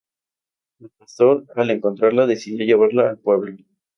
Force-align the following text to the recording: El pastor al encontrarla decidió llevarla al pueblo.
El 0.79 0.89
pastor 0.89 1.45
al 1.55 1.69
encontrarla 1.69 2.25
decidió 2.25 2.65
llevarla 2.65 3.11
al 3.11 3.19
pueblo. 3.19 3.55